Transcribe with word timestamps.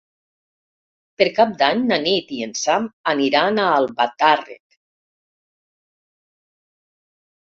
Per 1.21 1.25
Cap 1.39 1.51
d'Any 1.57 1.83
na 1.91 1.99
Nit 2.05 2.31
i 2.37 2.39
en 2.45 2.53
Sam 2.61 2.87
aniran 3.11 3.59
a 3.65 3.65
Albatàrrec. 3.73 4.79